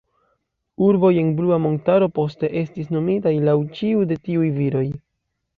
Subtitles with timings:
[0.85, 4.87] Urboj en Blua Montaro poste estis nomitaj laŭ ĉiu de tiuj viroj.